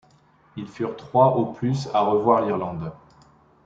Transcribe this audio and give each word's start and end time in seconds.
Ils 0.55 0.65
furent 0.65 0.95
trois 0.97 1.35
au 1.37 1.45
plus 1.53 1.87
à 1.93 2.01
revoir 2.01 2.41
l’Irlande. 2.43 2.91